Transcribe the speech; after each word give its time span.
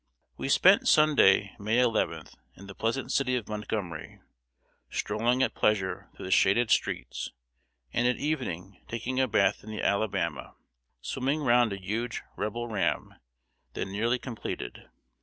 We 0.35 0.49
spent 0.49 0.87
Sunday, 0.87 1.55
May 1.59 1.77
11th, 1.77 2.33
in 2.55 2.65
the 2.65 2.73
pleasant 2.73 3.11
city 3.11 3.35
of 3.35 3.47
Montgomery: 3.47 4.19
strolling 4.89 5.43
at 5.43 5.53
pleasure 5.53 6.09
through 6.15 6.25
the 6.25 6.31
shaded 6.31 6.71
streets, 6.71 7.29
and 7.93 8.07
at 8.07 8.17
evening 8.17 8.81
taking 8.87 9.19
a 9.19 9.27
bath 9.27 9.63
in 9.63 9.69
the 9.69 9.83
Alabama, 9.83 10.55
swimming 11.01 11.43
round 11.43 11.71
a 11.71 11.77
huge 11.79 12.23
Rebel 12.35 12.67
ram, 12.67 13.13
then 13.73 13.91
nearly 13.91 14.17
completed. 14.17 14.89